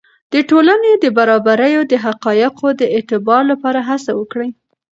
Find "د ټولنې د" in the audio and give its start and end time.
0.33-1.05